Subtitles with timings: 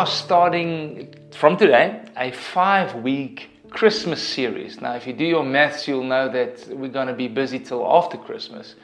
[0.00, 4.80] Are starting from today a five week Christmas series.
[4.80, 7.84] Now, if you do your maths, you'll know that we're going to be busy till
[7.86, 8.76] after Christmas.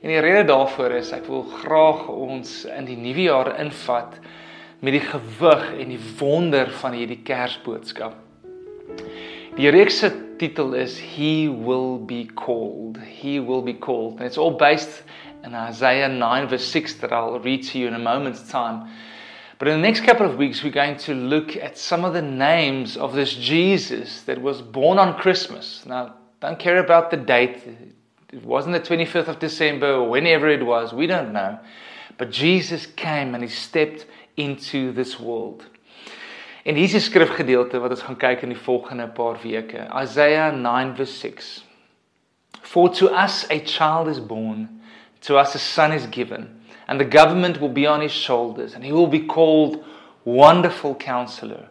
[0.00, 4.16] En die rede daarvoor is ek wil graag ons in die nuwe jaar invat
[4.80, 8.16] met die gewig en die wonder van hierdie Kersboodskap.
[9.60, 12.96] Die reeks se titel is He will be called.
[13.04, 14.16] He will be called.
[14.16, 15.02] And it's all based
[15.44, 18.88] in Isaiah 9 verse 6 that I'll read to you in a moment's time.
[19.58, 22.22] But in the next couple of weeks, we're going to look at some of the
[22.22, 25.84] names of this Jesus that was born on Christmas.
[25.86, 27.62] Now, don't care about the date.
[28.32, 30.92] It wasn't the 25th of December or whenever it was.
[30.92, 31.58] We don't know.
[32.18, 34.06] But Jesus came and he stepped
[34.36, 35.64] into this world.
[36.64, 39.86] En hier is 'n skrifgedeelte wat ons gaan kyk in die volgende paar weke.
[40.02, 41.64] Isaiah 9 verse 6.
[42.62, 44.80] For to us a child is born,
[45.20, 48.84] to us a son is given and the government will be on his shoulders, and
[48.84, 49.84] he will be called
[50.24, 51.68] Wonderful Counselor,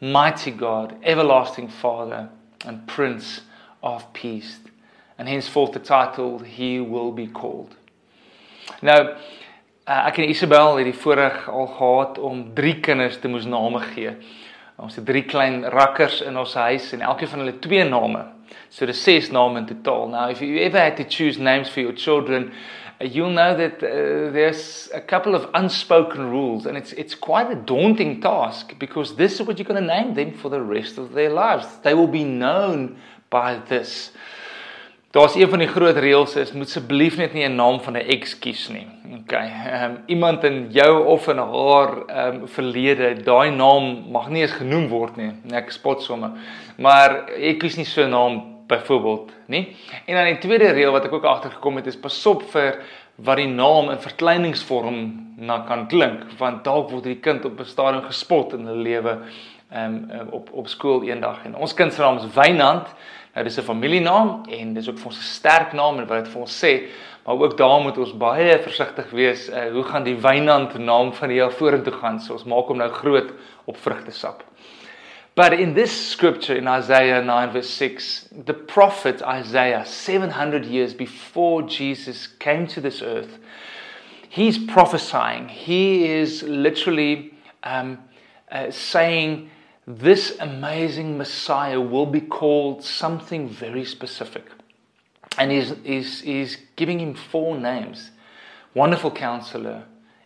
[0.00, 2.28] Mighty God, Everlasting Father,
[2.64, 3.42] and Prince
[3.82, 4.58] of Peace.
[5.18, 7.76] And henceforth the title he will be called.
[8.82, 8.98] Nou,
[9.86, 13.80] uh, ek en Isabel het die voorreg al gehad om drie kinders te moes name
[13.92, 14.16] gee.
[14.80, 18.24] Ons het drie klein rakkers in ons huis en elkeen van hulle twee name.
[18.74, 20.08] So dis ses name in totaal.
[20.10, 22.50] Now if you ever had to choose names for your children,
[23.00, 27.54] you'll know that uh, there's a couple of unspoken rules, and it's it's quite a
[27.54, 31.12] daunting task because this is what you're going to name them for the rest of
[31.12, 31.66] their lives.
[31.82, 32.96] They will be known
[33.30, 34.12] by this.
[35.10, 38.06] Daar's een van die groot reëls is moet asseblief net nie 'n naam van 'n
[38.10, 38.86] ex kies nie.
[39.22, 39.46] Okay.
[39.46, 44.42] Ehm um, iemand in jou of in haar ehm um, verlede, daai naam mag nie
[44.42, 45.30] eens genoem word nie.
[45.52, 46.30] Ek spot sommer.
[46.76, 49.64] Maar ek kies nie so 'n naam byvoorbeeld, nê?
[50.04, 52.80] En dan die tweede reël wat ek ook agtergekom het is pasop vir
[53.16, 55.00] wat die naam in verkleiningsvorm
[55.38, 59.18] na kan klink, want dalk word die kind op 'n stadium gespot in hulle lewe
[59.74, 62.86] um, op op skool eendag en ons kind se naam is Wynand.
[63.34, 66.32] Nou dis 'n familienaam en dis ook vir ons 'n sterk naam en wat dit
[66.32, 66.82] vir ons sê,
[67.24, 69.48] maar ook daar moet ons baie versigtig wees.
[69.48, 72.20] Uh, hoe gaan die Wynand naam van die jaar vorentoe gaan?
[72.20, 73.32] So ons maak hom nou groot
[73.64, 74.44] op vrugtesap.
[75.34, 81.62] But in this scripture in Isaiah 9, verse 6, the prophet Isaiah, 700 years before
[81.62, 83.38] Jesus came to this earth,
[84.28, 85.48] he's prophesying.
[85.48, 87.34] He is literally
[87.64, 87.98] um,
[88.50, 89.50] uh, saying
[89.88, 94.46] this amazing Messiah will be called something very specific.
[95.36, 98.12] And he's, he's, he's giving him four names
[98.72, 99.84] Wonderful Counselor,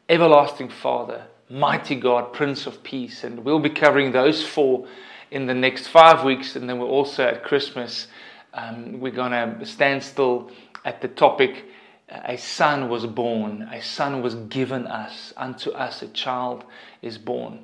[0.08, 3.24] Everlasting Father, Mighty God, Prince of Peace.
[3.24, 4.86] And we'll be covering those four
[5.30, 6.56] in the next five weeks.
[6.56, 8.08] And then we're also at Christmas,
[8.54, 10.50] um, we're going to stand still
[10.84, 11.64] at the topic
[12.10, 16.64] a son was born, a son was given us, unto us a child
[17.02, 17.58] is born.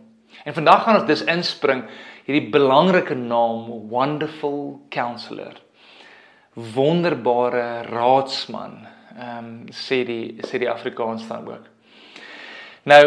[0.45, 1.85] En vandag gaan ons dus inspring
[2.27, 5.55] hierdie belangrike naam Wonderful Counselor.
[6.55, 8.83] Wonderbare raadsman.
[9.15, 11.71] Ehm um, sê die sê die Afrikaans dan ook.
[12.85, 13.03] Nou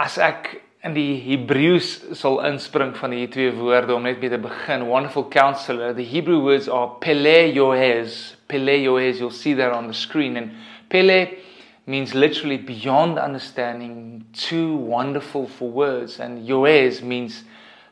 [0.00, 4.38] as ek in die Hebreëus sal inspring van hierdie twee woorde om net mee te
[4.40, 4.86] begin.
[4.88, 5.92] Wonderful counselor.
[5.92, 8.16] The Hebrew words are pele yoez.
[8.48, 9.20] Pele yoez.
[9.20, 10.56] You'll see that on the screen and
[10.88, 11.36] pele
[11.84, 17.44] means literally beyond understanding, too wonderful for words and yoez means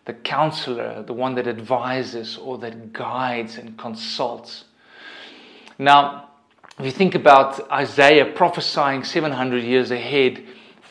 [0.06, 4.64] the counselor, the one that advises or that guides and consults.
[5.78, 6.30] Now,
[6.78, 10.42] if you think about Isaiah prophesying 700 years ahead,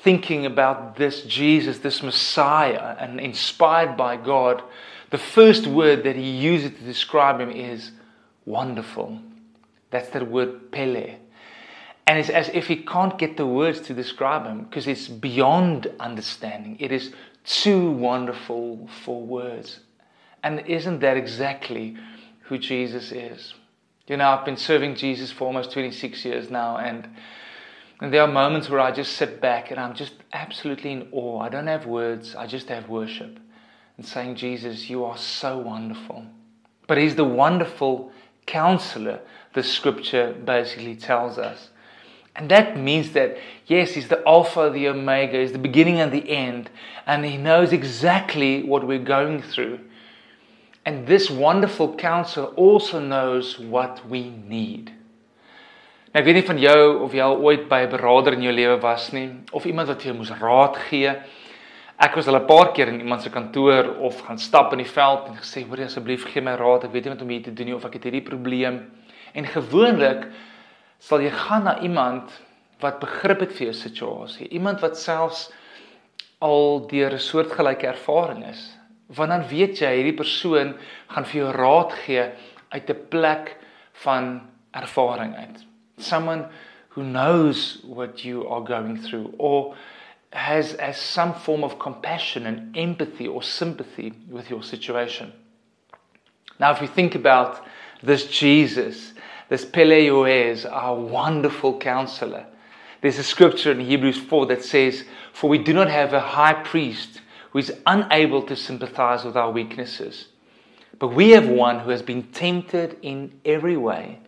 [0.07, 4.63] thinking about this Jesus, this Messiah, and inspired by God,
[5.09, 7.91] the first word that he uses to describe him is
[8.45, 9.19] wonderful.
[9.91, 11.17] That's that word pele.
[12.07, 15.91] And it's as if he can't get the words to describe him because it's beyond
[15.99, 16.77] understanding.
[16.79, 17.11] It is
[17.43, 19.81] too wonderful for words.
[20.41, 21.97] And isn't that exactly
[22.43, 23.55] who Jesus is?
[24.07, 27.09] You know, I've been serving Jesus for almost 26 years now, and
[27.99, 31.39] and there are moments where I just sit back and I'm just absolutely in awe.
[31.39, 33.39] I don't have words, I just have worship
[33.97, 36.25] and saying, Jesus, you are so wonderful.
[36.85, 38.11] But He's the wonderful
[38.45, 39.19] counselor,
[39.53, 41.69] the scripture basically tells us.
[42.35, 46.29] And that means that, yes, He's the Alpha, the Omega, He's the beginning and the
[46.29, 46.69] end,
[47.07, 49.79] and He knows exactly what we're going through.
[50.85, 54.93] And this wonderful counselor also knows what we need.
[56.07, 58.53] Nou, ek weet nie van jou of jy al ooit by 'n beraader in jou
[58.53, 61.11] lewe was nie of iemand wat jou moes raad gee.
[61.99, 64.91] Ek was al 'n paar keer in iemand se kantoor of gaan stap in die
[64.91, 66.85] veld en gesê, "Hoor asseblief, gee my raad.
[66.85, 68.89] Ek weet nie wat om hier te doen nie of ek het hierdie probleem."
[69.33, 70.27] En gewoonlik
[70.99, 72.31] sal jy gaan na iemand
[72.79, 75.51] wat begrip het vir jou situasie, iemand wat selfs
[76.39, 78.77] al deur 'n soortgelyke ervaring is.
[79.07, 80.75] Want dan weet jy hierdie persoon
[81.07, 82.31] gaan vir jou raad gee
[82.69, 83.57] uit 'n plek
[83.93, 85.66] van ervaring uit.
[85.97, 86.47] Someone
[86.89, 89.75] who knows what you are going through or
[90.33, 95.31] has has some form of compassion and empathy or sympathy with your situation.
[96.59, 97.65] Now if you think about
[98.03, 99.13] this Jesus,
[99.49, 102.45] this Peleioes, our wonderful counselor.
[103.01, 105.03] There's a scripture in Hebrews 4 that says,
[105.33, 107.21] For we do not have a high priest
[107.51, 110.27] who is unable to sympathize with our weaknesses,
[110.99, 114.19] but we have one who has been tempted in every way,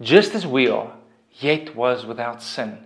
[0.00, 0.92] just as we are,
[1.40, 2.78] yet was without sin.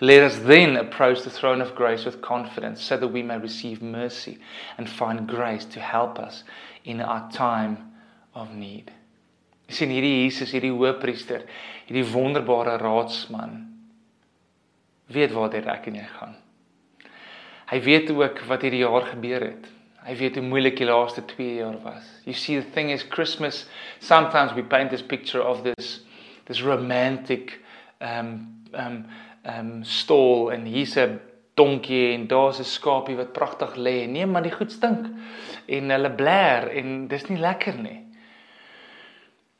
[0.00, 3.80] Let us then approach the throne of grace with confidence so that we may receive
[3.80, 4.38] mercy
[4.76, 6.44] and find grace to help us
[6.84, 7.92] in our time
[8.34, 8.92] of need.
[9.68, 11.46] Sien hierdie Jesus, hierdie hoëpriester,
[11.88, 13.64] hierdie wonderbare raadsman
[15.06, 16.36] weet waar dit ek en jy gaan.
[17.70, 19.68] Hy weet ook wat hierdie jaar gebeur het.
[20.06, 22.06] Hy weet hoe moeilik die laaste 2 jaar was.
[22.26, 23.64] You see the thing is Christmas
[23.98, 26.02] sometimes we paint this picture of this
[26.46, 27.58] this romantic
[28.00, 29.04] um um
[29.42, 31.20] um stall en hier's 'n
[31.54, 34.06] donkie en daar's 'n skapie wat pragtig lê.
[34.06, 35.06] Nee, maar die goed stink.
[35.66, 38.04] En hulle blær en dis nie lekker nie.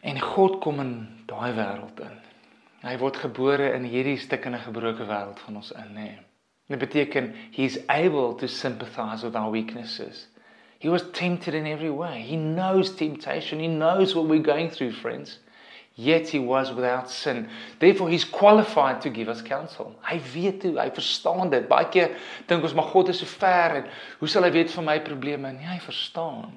[0.01, 2.21] En God kom in daai wêreld in.
[2.83, 6.11] Hy word gebore in hierdie stikkende gebroke wêreld van ons in, nê.
[6.69, 10.29] Dit beteken he's able to sympathize with our weaknesses.
[10.79, 12.21] He was tempted in every way.
[12.21, 13.61] He knows temptation.
[13.61, 15.39] He knows what we're going through, friends.
[15.99, 17.49] Yet he was without sin.
[17.79, 19.95] Therefore he's qualified to give us counsel.
[20.05, 21.65] Hy weet hoe, hy verstaan dit.
[21.71, 22.19] Baie keer
[22.51, 23.87] dink ons maar God is so ver en
[24.21, 25.55] hoe sal hy weet van my probleme?
[25.57, 26.53] Nee, hy verstaan.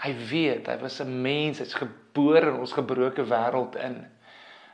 [0.00, 4.00] Hy weet, hy was 'n mens, hy's gebore in ons gebroke wêreld in.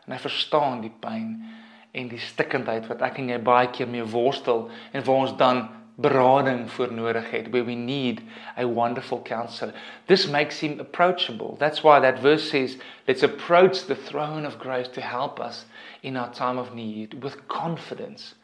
[0.07, 1.43] En hy verstaan die pyn
[1.91, 5.67] en die stikkindheid wat ek en jy baie keer mee worstel en waar ons dan
[5.99, 8.21] berading voor nodig het where we need
[8.57, 9.75] a wonderful counselor.
[10.07, 11.57] This makes him approachable.
[11.59, 12.77] That's why that verse says
[13.07, 15.65] let's approach the throne of grace to help us
[16.03, 18.35] in our time of need with confidence.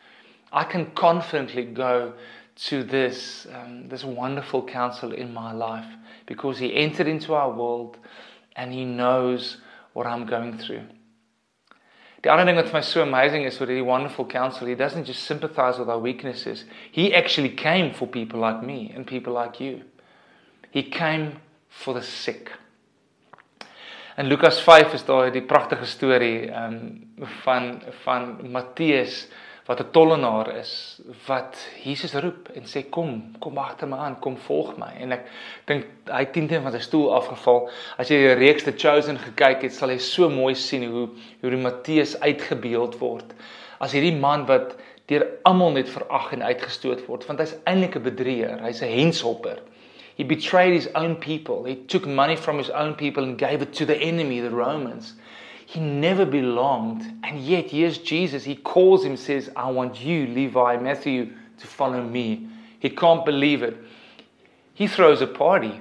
[0.52, 2.12] I can confidently go
[2.54, 5.90] to this um, this wonderful counselor in my life
[6.26, 7.98] because he entered into our world
[8.56, 9.58] and he knows
[9.92, 10.82] what I'm going through.
[12.22, 15.78] The other thing that's so amazing is with the wonderful counselor, he doesn't just sympathize
[15.78, 16.64] with our weaknesses.
[16.92, 19.82] He actually came for people like me and people like you.
[20.70, 22.52] He came for the sick.
[24.16, 29.26] In Lukas 5 is daar die pragtige storie um, van van Matteus
[29.66, 34.36] wat 'n tollenaar is wat Jesus roep en sê kom kom agter my aan kom
[34.36, 34.90] volg my.
[34.98, 35.26] En ek
[35.66, 37.70] dink hy het teen van sy stoel afgeval.
[37.98, 41.08] As jy die reeks The Chosen gekyk het sal jy so mooi sien hoe
[41.40, 43.34] hoe die Matteus uitgebeeld word.
[43.78, 44.76] As hierdie man wat
[45.06, 49.58] deur almal net verag en uitgestoot word want hy's eintlik 'n bedrieger hy's 'n henshopper.
[50.16, 51.64] He betrayed his own people.
[51.64, 55.14] He took money from his own people and gave it to the enemy the Romans
[55.72, 57.00] He never belonged.
[57.24, 58.44] And yet, here's Jesus.
[58.44, 62.46] He calls him, says, I want you, Levi, Matthew, to follow me.
[62.78, 63.78] He can't believe it.
[64.74, 65.80] He throws a party.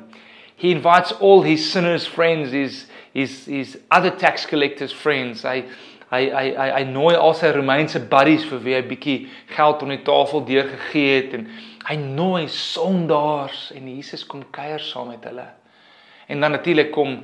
[0.55, 5.41] He invites all his sinners' friends, his, his, his other tax collectors' friends.
[5.41, 5.65] Hy
[6.07, 9.17] hy hy hy, hy nooi al sy Romeinse buddies vir wie hy bietjie
[9.51, 11.45] geld op die tafel deurgegee het en
[11.89, 15.49] hy nooi sondaars en Jesus kom kuier saam met hulle.
[16.31, 17.17] En dan natuurlik kom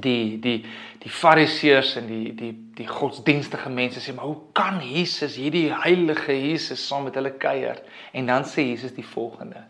[0.00, 0.64] die die
[0.98, 6.34] die fariseërs en die die die godsdienstige mense sê maar hoe kan Jesus hierdie heilige
[6.34, 7.82] Jesus saam met hulle kuier?
[8.12, 9.64] En dan sê Jesus die volgende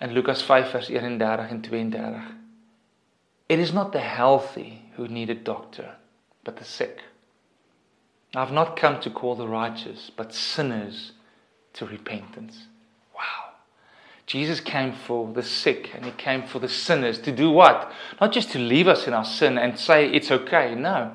[0.00, 2.32] in Lukas 5 vers 31 en 32
[3.48, 5.96] It is not the healthy who need a doctor
[6.44, 7.02] but the sick.
[8.34, 11.12] I've not come to call the righteous but sinners
[11.74, 12.66] to repentance
[14.26, 17.92] Jesus came for the sick and he came for the sinners to do what?
[18.20, 20.74] Not just to leave us in our sin and say it's okay.
[20.74, 21.14] No.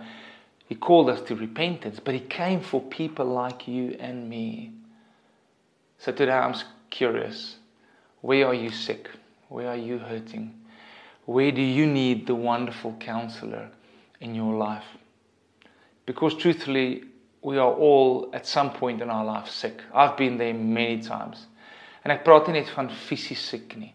[0.68, 4.72] He called us to repentance, but he came for people like you and me.
[5.98, 6.56] So today I'm
[6.90, 7.58] curious
[8.22, 9.10] where are you sick?
[9.50, 10.54] Where are you hurting?
[11.26, 13.70] Where do you need the wonderful counselor
[14.22, 14.86] in your life?
[16.06, 17.04] Because truthfully,
[17.42, 19.82] we are all at some point in our life sick.
[19.94, 21.48] I've been there many times.
[22.02, 23.94] En ek praat nie net van fisies siek nie.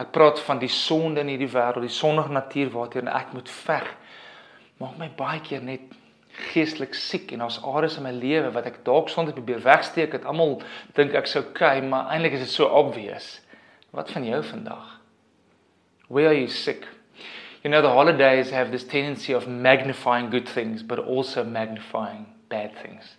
[0.00, 3.90] Ek praat van die sonde in hierdie wêreld, die sondige natuur waarteen ek moet veg.
[4.82, 5.92] Maak my baie keer net
[6.50, 10.26] geestelik siek en daar's areas in my lewe wat ek dalk sonde probeer wegsteek, dit
[10.26, 10.56] almal
[10.96, 13.36] dink ek's okay, maar eintlik is dit so obvious.
[13.94, 14.88] Wat van jou vandag?
[16.08, 16.88] Where are you sick?
[17.62, 22.74] You know the holidays have this tendency of magnifying good things but also magnifying bad
[22.82, 23.16] things.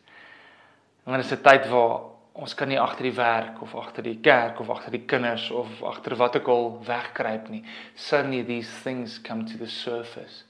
[1.06, 4.18] En dan is 'n tyd waar ons kan nie agter die werk of agter die
[4.20, 7.64] kerk of agter die kinders of agter wat ook al wegkruip nie.
[7.96, 10.44] Suddenly these things come to the surface.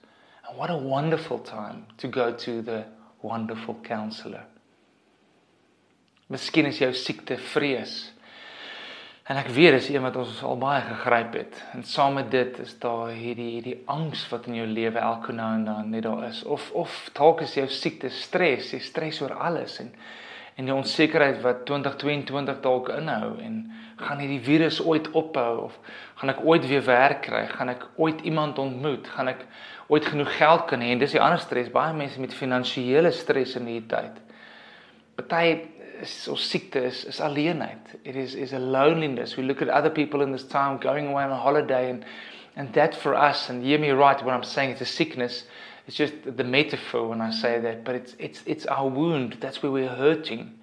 [0.48, 2.86] And what a wonderful time to go to the
[3.22, 4.46] wonderful counselor.
[6.28, 8.12] Miskien is jou siekte vrees.
[9.30, 11.62] En ek weet dis een wat ons al baie gegryp het.
[11.74, 15.52] En saam met dit is daar hierdie hierdie angs wat in jou lewe elke nou
[15.60, 16.44] en dan net daar is.
[16.44, 19.94] Of of dalk is jou siekte stres, jy stres oor alles en
[20.56, 23.60] en die onsekerheid wat 2022 dalk inhou en
[24.00, 25.78] gaan hierdie virus ooit ophou of
[26.20, 27.44] gaan ek ooit weer werk kry?
[27.52, 29.08] Gaan ek ooit iemand ontmoet?
[29.16, 29.46] Gaan ek
[29.92, 30.94] ooit genoeg geld kan hê?
[30.96, 34.22] En dis die ander stres, baie mense met finansiële stres in hierdie tyd.
[35.16, 35.58] Party
[36.02, 37.96] is of siekte is is alleenheid.
[38.04, 39.36] It is is a loneliness.
[39.36, 42.06] We look at other people in this time going away on a holiday and
[42.56, 45.44] and that for us and hear me right when I'm saying it's a sickness.
[45.88, 49.38] It's just the metaphor when I say that, but it's it's it's our wound.
[49.40, 50.60] That's where we're hurting.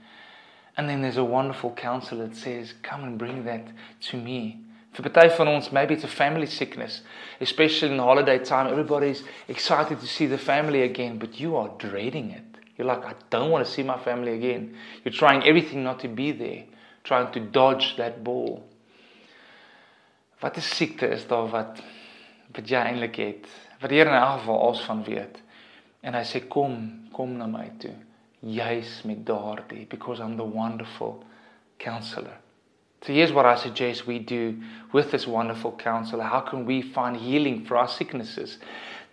[0.76, 3.68] And then there's a wonderful counselor that says, "Come and bring that
[4.08, 4.60] to me."
[4.92, 7.00] For party van ons, maybe it's a family sickness,
[7.40, 8.66] especially in the holiday time.
[8.66, 12.44] Everybody's excited to see the family again, but you are dreading it.
[12.76, 14.76] You're like, I don't want to see my family again.
[15.02, 16.64] You're trying everything not to be there,
[17.04, 18.64] trying to dodge that ball.
[20.42, 21.80] Wat 'n siekte is daar wat
[22.52, 23.46] wat het.
[23.82, 25.42] Wat die Here in elk geval als van weet.
[26.00, 26.76] En hy sê kom,
[27.12, 27.94] kom na my toe.
[29.04, 31.24] Met daardie because I'm the wonderful
[31.78, 32.38] counselor.
[33.02, 34.54] So here's what I suggest we do
[34.92, 36.24] with this wonderful counselor.
[36.24, 38.58] How can we find healing for our sicknesses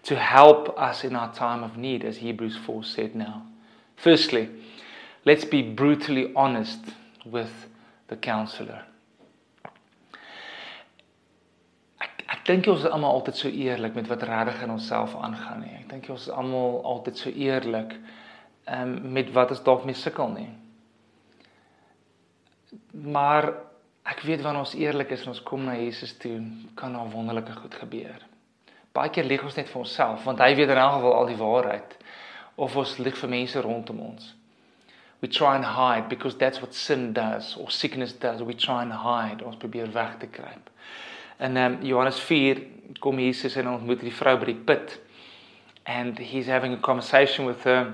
[0.04, 3.48] to help us in our time of need as Hebrews 4 said now?
[3.96, 4.50] Firstly,
[5.26, 6.80] let's be brutally honest
[7.26, 7.52] with
[8.08, 8.84] the counselor.
[12.50, 15.76] Dink ons is almal altyd so eerlik met wat regtig in onsself aangaan nie.
[15.84, 17.94] Ek dink ons is almal altyd so eerlik
[18.66, 20.50] um, met wat ons dalk mee sukkel nie.
[23.14, 23.52] Maar
[24.10, 26.40] ek weet wanneer ons eerlik is en ons kom na Jesus toe,
[26.80, 28.26] kan daar wonderlike goed gebeur.
[28.98, 31.40] Baie keer lieg ons net vir onsself want hy weet in elk geval al die
[31.40, 31.96] waarheid
[32.60, 34.34] of ons lieg vir mense rondom ons.
[35.22, 38.42] We try and hide because that's what sin does or sickness does.
[38.42, 39.44] We try and hide.
[39.46, 40.70] Ons probeer weg te kruip.
[41.40, 42.62] Ehm um, Johannes 4
[43.00, 45.00] kom Jesus en ontmoet die vrou by die put.
[45.86, 47.94] And he's having a conversation with her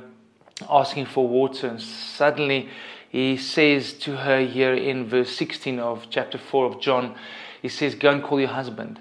[0.69, 2.69] asking for water and suddenly
[3.09, 7.13] he says to her here in verse 16 of chapter 4 of John
[7.61, 8.99] he says go and call your husband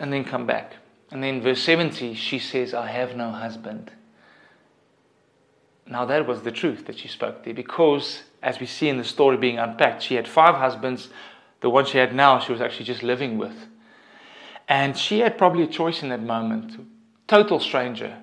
[0.00, 0.76] and then come back.
[1.10, 3.92] And then verse 70 she says I have no husband.
[5.86, 9.04] Now, that was the truth that she spoke there because, as we see in the
[9.04, 11.10] story being unpacked, she had five husbands.
[11.60, 13.66] The one she had now, she was actually just living with.
[14.68, 16.76] And she had probably a choice in that moment
[17.26, 18.16] total stranger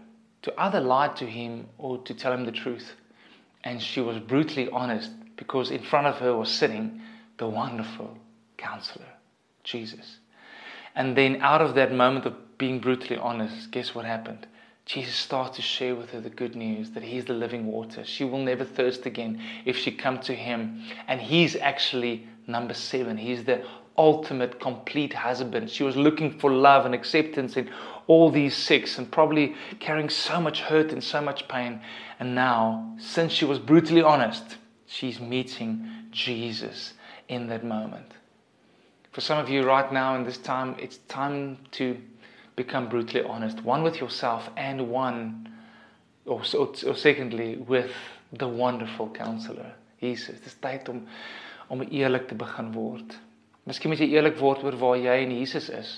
[0.44, 2.94] to either lie to him or to tell him the truth.
[3.64, 7.02] And she was brutally honest because in front of her was sitting
[7.38, 8.18] the wonderful
[8.58, 9.06] counselor,
[9.64, 10.18] Jesus.
[10.96, 14.46] And then, out of that moment of being brutally honest, guess what happened?
[14.86, 18.04] Jesus starts to share with her the good news that He's the living water.
[18.04, 20.84] She will never thirst again if she come to Him.
[21.08, 23.18] And He's actually number seven.
[23.18, 23.64] He's the
[23.98, 25.70] ultimate, complete husband.
[25.70, 27.70] She was looking for love and acceptance in
[28.08, 31.82] all these six and probably carrying so much hurt and so much pain.
[32.20, 36.94] And now, since she was brutally honest, she's meeting Jesus
[37.28, 38.12] in that moment.
[39.12, 41.98] For some of you right now in this time, it's time to
[42.56, 45.50] become brutally honest, one with yourself and one,
[46.26, 47.92] or, or, or secondly, with
[48.34, 50.40] the wonderful counselor, Jesus.
[50.40, 51.08] Dis tyd om
[51.72, 53.16] om eerlik te begin word.
[53.70, 55.92] Miskien moet jy eerlik word oor waar jy en Jesus is.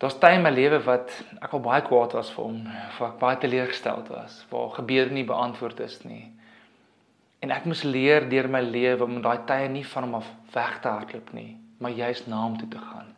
[0.00, 2.60] Daar's tye in my lewe wat ek al baie kwaad was vir hom,
[2.96, 6.30] waar ek baie teleurgesteld was, waar gebede nie beantwoord is nie.
[7.44, 10.78] En ek moes leer deur my lewe om daai tye nie van hom af weg
[10.80, 13.10] te hardloop nie, maar juist na hom toe te gaan.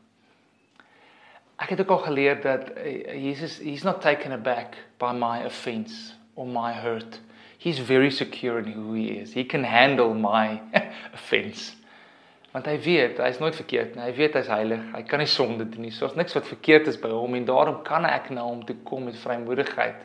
[1.62, 6.14] Ek het ook al geleer dat eh, Jesus he's not taken aback by my offense
[6.34, 7.20] or my hurt.
[7.58, 9.34] He's very secure in who he is.
[9.34, 10.60] He can handle my
[11.14, 11.76] offense.
[12.52, 14.04] Want hy weet, hy's nooit verkeerd nie.
[14.04, 14.82] Hy weet hy's heilig.
[14.92, 15.92] Hy kan nie sonde doen nie.
[15.96, 19.06] Soos niks wat verkeerd is by hom en daarom kan ek na hom toe kom
[19.08, 20.02] met vrymoedigheid.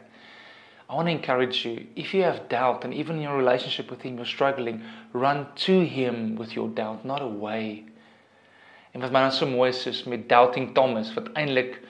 [0.89, 1.85] I want to encourage you.
[1.95, 5.81] If you have doubt and even in your relationship with him you're struggling, run to
[5.83, 7.83] him with your doubt, not away.
[8.93, 11.81] En wat my dan so mooi is is met doubting Thomas wat eintlik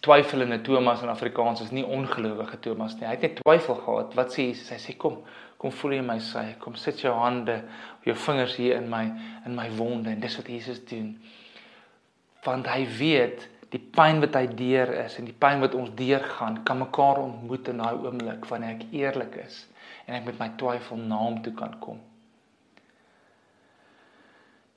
[0.00, 3.08] twyfelende Thomas in Afrikaans is nie ongelowige Thomas nie.
[3.08, 4.14] Hy het net twyfel gehad.
[4.14, 4.70] Wat sê Jesus?
[4.70, 5.18] Hy sê kom,
[5.60, 6.54] kom voel in my sy.
[6.62, 7.58] Kom sit jou hande,
[8.06, 9.04] jou vingers hier in my
[9.44, 11.12] in my wonde en dis wat Jesus doen.
[12.46, 16.62] Want hy weet die pyn wat hy deur is en die pyn wat ons deurgaan,
[16.64, 19.66] kan mekaar ontmoet in daai oomblik wanneer ek eerlik is
[20.06, 22.00] en ek met my twyfel na hom toe kan kom.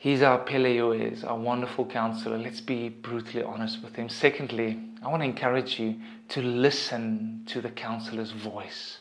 [0.04, 2.38] He's our Peleoes, our wonderful counselor.
[2.38, 4.10] Let's be brutally honest with him.
[4.10, 5.96] Secondly, I want to encourage you
[6.28, 8.98] to listen to the counselor's voice.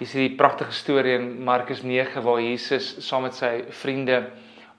[0.00, 4.30] Hier is die pragtige storie in Markus 9 waar Jesus saam met sy vriende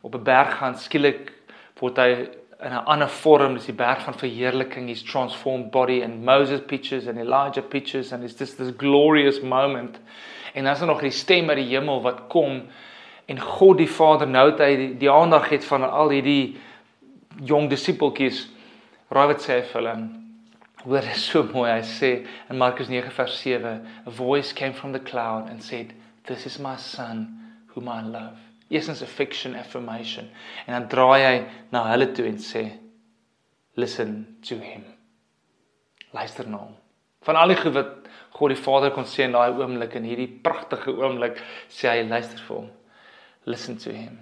[0.01, 1.29] op 'n berg gaan skielik
[1.77, 2.07] word hy
[2.65, 7.07] in 'n ander vorm, dis die berg van verheerliking, his transformed body and Moses pictures
[7.07, 9.99] and Elijah pictures and it's just this glorious moment.
[10.55, 12.63] En dan is daar nog die stem uit die hemel wat kom
[13.25, 16.57] en God die Vader nou het hy die, die aandag het van al hierdie
[17.45, 18.49] jong disippeltjies.
[19.09, 20.20] Raai wat sê hy vir hulle?
[20.83, 21.69] Hoor dit so mooi.
[21.69, 22.11] Hy sê
[22.49, 23.73] in Markus 9 vers 7,
[24.05, 25.93] a voice came from the cloud and said,
[26.25, 27.27] "This is my son
[27.75, 28.39] whom I love."
[28.71, 30.29] Essence affection affirmation.
[30.65, 32.79] En dan draai hy na hulle toe en sê,
[33.75, 34.85] "Listen to him."
[36.13, 36.75] Luister na hom.
[37.21, 40.39] Van al die goed wat God die Vader kon sê in daai oomblik en hierdie
[40.41, 41.37] pragtige oomblik,
[41.69, 42.69] sê hy, "Luister vir hom."
[43.45, 44.19] Listen to him.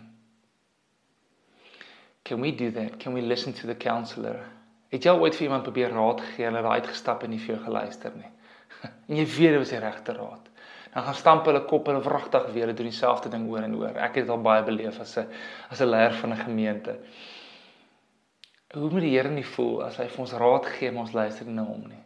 [2.24, 3.00] Can we do that?
[3.00, 4.46] Can we listen to the counselor?
[4.90, 7.64] Het jy ooit vir iemand probeer raad gee en hulle uitgestap en nie vir jou
[7.66, 8.32] geluister nie?
[9.10, 10.46] En jy weet dit was die regte raad.
[10.94, 13.98] Dan gaan stamp hulle kop en wragtig weer doen dieselfde ding oor en oor.
[13.98, 15.28] Ek het dit al baie beleef as 'n
[15.70, 16.96] as 'n leier van 'n gemeente.
[18.74, 21.46] Hoe moet die Here nie voel as hy vir ons raad gee maar ons luister
[21.46, 22.04] nie na hom nie?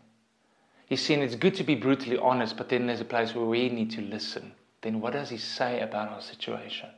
[0.88, 3.70] He seen it's good to be brutally honest, but then there's a place where we
[3.70, 4.54] need to listen.
[4.82, 6.90] Then what does he say about our situation?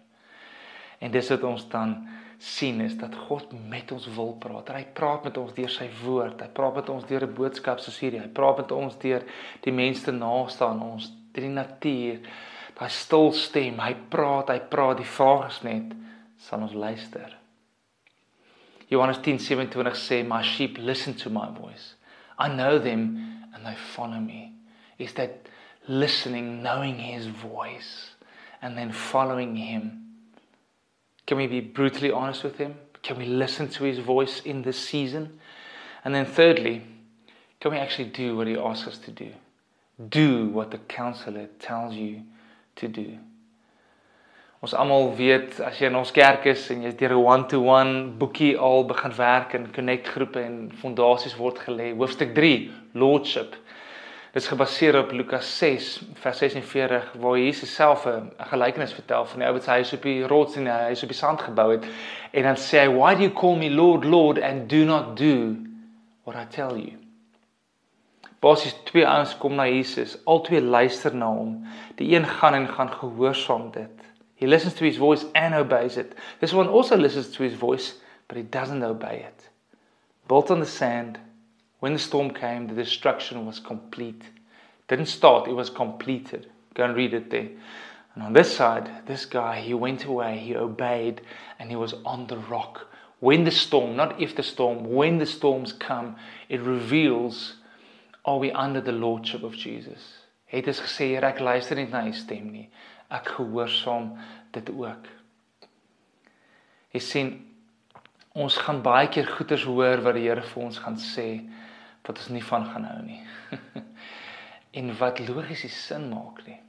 [1.00, 4.70] En dis wat ons dan sien is dat God met ons wil praat.
[4.76, 6.42] Hy praat met ons deur sy woord.
[6.42, 8.20] Hy praat met ons deur 'n boodskap soos hierdie.
[8.20, 9.24] Hy praat met ons deur
[9.62, 12.20] die mense naaste aan ons, deur die natuur.
[12.76, 13.80] Daai stil stem.
[13.80, 14.98] Hy praat, hy praat.
[14.98, 15.94] Die vraag is net,
[16.38, 17.38] sal ons luister?
[18.90, 21.96] Johannes 10:27 sê, "My sheep listen to my voice.
[22.38, 23.18] I know them
[23.54, 24.54] and they follow me."
[24.98, 25.50] Is that
[25.88, 28.16] listening, knowing his voice
[28.62, 30.05] and then following him?
[31.26, 32.76] Can we be brutally honest with Him?
[33.02, 35.40] Can we listen to His voice in this season?
[36.04, 36.84] And then, thirdly,
[37.60, 39.32] can we actually do what He asks us to do?
[40.10, 42.24] Do what the counselor tells you
[42.76, 43.18] to do.
[44.66, 48.56] Ons almal weet as jy in ons kerk is en jy's deur 'n one-to-one boekie
[48.58, 51.92] al begin werk in connect groepe en fondasies word gelê.
[51.94, 53.56] Hoofstuk 3, lordship.
[54.36, 59.40] Dit is gebaseer op Lukas 6 vers 46 waar Jesus self 'n gelykenis vertel van
[59.40, 61.72] die ou wat sy huis op die rots en hy huis op die sand gebou
[61.72, 61.86] het.
[62.32, 65.56] En dan sê hy why do you call me lord lord and do not do
[66.24, 67.00] what I tell you?
[68.40, 70.18] Basies twee ouens kom na Jesus.
[70.26, 71.68] Albei luister na hom.
[71.96, 74.04] Die een gaan en gaan gehoorsaam dit.
[74.36, 76.12] He listens to his voice and obeys it.
[76.40, 77.96] This one also listens to his voice
[78.28, 79.50] but he doesn't obey it.
[80.28, 81.20] Built on the sand
[81.86, 84.24] When the storm came, the destruction was complete.
[84.88, 86.50] Didn't start, it was completed.
[86.74, 87.50] Go and read it there.
[88.16, 91.22] And on this side, this guy, he went away, he obeyed,
[91.60, 92.88] and he was on the rock.
[93.20, 96.16] When the storm, not if the storm, when the storms come,
[96.50, 97.58] it reveals
[98.26, 100.26] are we under the lordship of Jesus.
[100.46, 102.66] Het is gesê, Here, ek luister nie na u stem nie.
[103.14, 104.16] Ek gehoorsaam
[104.58, 105.06] dit ook.
[106.98, 107.32] Jy sien,
[108.34, 111.46] ons gaan baie keer goeters hoor wat die Here vir ons gaan sê
[112.08, 113.22] wat ons nie van gaan hou nie.
[114.80, 116.60] en wat logies sin maak nie.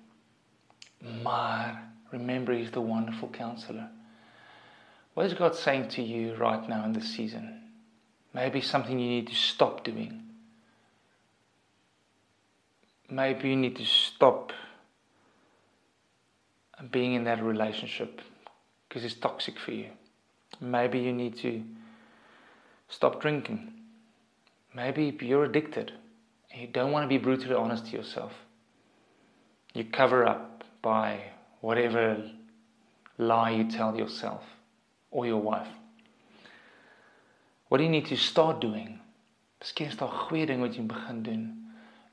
[1.23, 3.89] Maar remember he's the wonderful counselor.
[5.15, 7.63] What is God saying to you right now in this season?
[8.33, 10.23] Maybe something you need to stop doing.
[13.09, 14.53] Maybe you need to stop
[16.91, 18.21] being in that relationship
[18.89, 19.91] because it's toxic for you.
[20.61, 21.63] Maybe you need to
[22.89, 23.76] stop drinking
[24.77, 25.93] Maybe you're addicted
[26.57, 28.33] you don't want to be brutally honest to yourself.
[29.75, 31.21] You cover up by
[31.61, 32.23] whatever
[33.19, 34.43] lie you tell yourself
[35.11, 35.69] or your wife.
[37.69, 39.01] What do you need to start doing?
[39.61, 41.45] Miskien is daar goeie ding wat jy begin doen.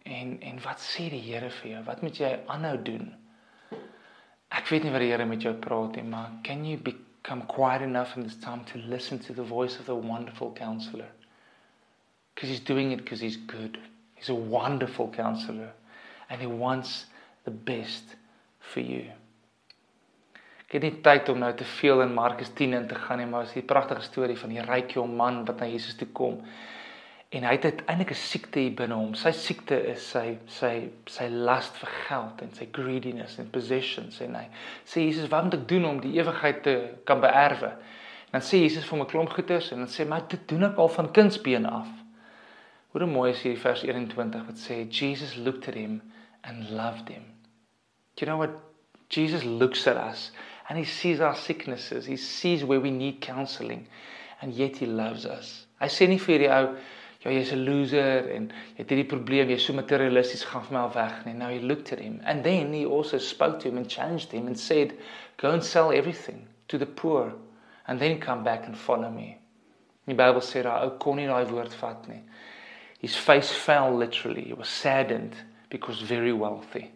[0.04, 1.84] En en wat sê die Here vir jou?
[1.88, 3.12] Wat moet jy aanhou doen?
[4.52, 7.82] Ek weet nie wat die Here met jou praat nie, maar can you become quiet
[7.82, 11.12] enough in this time to listen to the voice of the wonderful counselor?
[12.34, 13.78] Because he's doing it because he's good.
[14.16, 15.72] He's a wonderful counselor.
[16.30, 17.06] And he wants
[17.46, 18.16] the best
[18.60, 19.12] for you.
[20.74, 23.28] Ek het nie tyd om nou te veel in Markus 10 in te gaan nie,
[23.30, 26.40] maar is die pragtige storie van die ryk jong man wat na Jesus toe kom.
[27.30, 29.14] En hy het uiteindelik 'n siekte hier binne hom.
[29.14, 34.36] Sy siekte is sy sy sy lust vir geld en sy greediness and possessions en
[34.36, 34.48] hy
[34.86, 37.72] sê Jesus, wat moet ek doen om die ewigheid te kan beerwe?
[38.32, 40.78] Dan sê Jesus vir hom 'n klomp goeters en dan sê maar dit doen ek
[40.78, 41.88] al van kindsbeen af.
[42.94, 46.02] Hoe mooi is hierdie vers 21 wat sê Jesus looked at him
[46.46, 47.24] and loved him.
[48.14, 48.54] Do you know what
[49.10, 50.32] Jesus looks at us
[50.70, 53.88] and he sees our sicknesses, he sees where we need counseling
[54.42, 55.66] and yet he loves us.
[55.82, 56.70] Hy sê nie vir die ou
[57.24, 60.86] ja jy's 'n loser en jy het hierdie probleem, jy's so materialisties, gaan vir my
[60.86, 61.34] al weg nie.
[61.34, 64.46] Now he looked at him and then he also spoke to him and challenged him
[64.46, 64.94] and said,
[65.38, 67.34] "Go and sell everything to the poor
[67.88, 69.40] and then come back and follow me."
[70.06, 72.22] Die Bybel sê daai ou kon nie daai woord vat nie.
[73.04, 74.46] His face fell literally.
[74.46, 75.36] He was saddened
[75.70, 76.92] because very wealthy.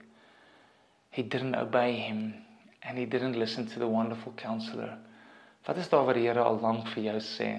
[1.12, 2.34] He didn't obey him
[2.82, 4.98] and he didn't listen to the wonderful counselor.
[5.66, 7.50] Wat is daar wat die Here al lank vir jou sê?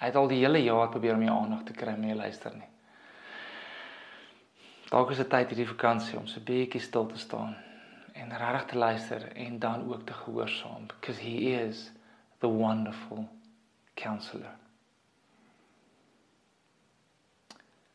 [0.00, 2.56] Hy het al die hele jaar probeer om jou aandag te kry, maar jy luister
[2.56, 2.70] nie.
[4.88, 7.56] Dalk is dit tyd hierdie vakansie om so 'n bietjie stil te staan
[8.14, 11.90] en regtig te luister en dan ook te gehoorsaam because he is
[12.40, 13.28] the wonderful
[13.96, 14.56] counselor.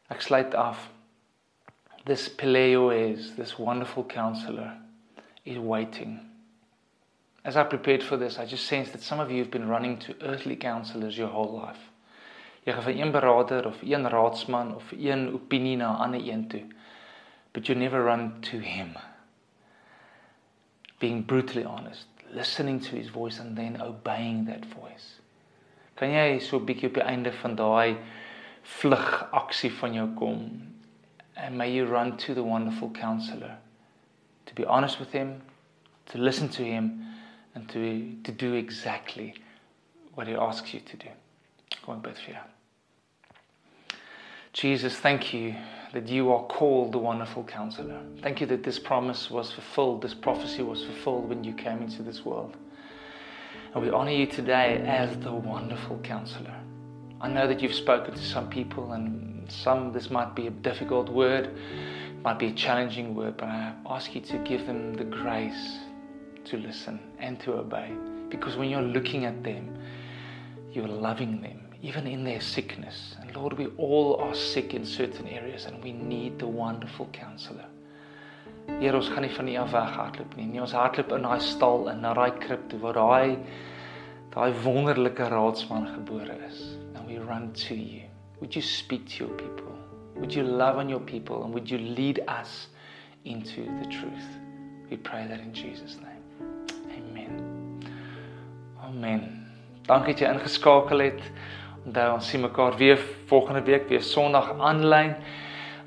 [0.09, 0.89] Ek sluit af.
[2.05, 4.71] This Peleo is this wonderful counselor
[5.45, 6.29] is waiting
[7.49, 9.97] as I prepared for this, I just sensed that some of you have been running
[9.99, 11.89] to earthly counselors your whole life.
[12.65, 16.47] Jy gaan van een beraader of een raadsman of een opinie na 'n ander een
[16.47, 16.65] toe.
[17.53, 18.95] But you never run to him.
[20.99, 25.21] Being brutally honest, listening to his voice and then obeying that voice.
[25.93, 27.97] Kan jy so 'n bietjie op die einde van daai
[28.63, 30.61] vlug aksie van jou kom?
[31.35, 33.57] And may you run to the wonderful counselor
[34.49, 35.41] to be honest with him,
[36.07, 37.05] to listen to him
[37.53, 39.35] and to, to do exactly
[40.15, 41.07] what He asks you to do.
[42.01, 42.37] Bed for you.
[44.53, 45.55] Jesus, thank you
[45.91, 47.99] that you are called the wonderful counselor.
[48.21, 52.03] Thank you that this promise was fulfilled, this prophecy was fulfilled when you came into
[52.03, 52.55] this world.
[53.73, 56.53] And we honor you today as the wonderful counselor.
[57.21, 61.09] I know that you've spoken to some people, and some this might be a difficult
[61.09, 61.49] word,
[62.23, 65.79] might be a challenging word, but I ask you to give them the grace
[66.45, 67.91] to listen and to obey.
[68.29, 69.77] Because when you're looking at them,
[70.71, 73.15] you're loving them, even in their sickness.
[73.19, 77.65] And Lord, we all are sick in certain areas and we need the wonderful counselor.
[78.79, 80.45] Here ons gaan nie van U af weghardloop nie.
[80.47, 83.39] Nie ons hardloop in daai stal en na daai krib toe waar daai
[84.35, 86.78] daai wonderlike raadsman gebore is.
[87.09, 88.03] We run to you.
[88.39, 89.73] Would you speak to your people?
[90.17, 92.67] Would you love on your people and would you lead us
[93.25, 94.29] into the truth?
[94.91, 96.19] We pray that in Jesus name.
[98.89, 99.45] Amen.
[99.85, 101.21] Dankie dat jy ingeskakel het.
[101.85, 105.15] Onthou ons sien mekaar weer volgende week weer Sondag aanlyn.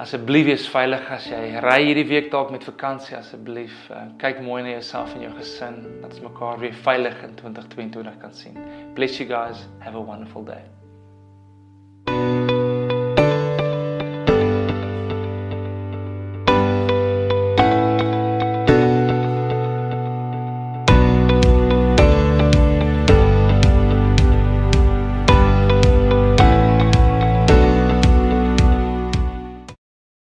[0.03, 3.75] Asseblief wees veilig as jy ry hierdie week dalk met vakansie asseblief.
[3.91, 8.23] Uh, kyk mooi na jouself en jou gesin dat ons mekaar weer veilig in 2022
[8.23, 8.63] kan sien.
[8.99, 9.67] Bless you guys.
[9.83, 10.82] Have a wonderful day.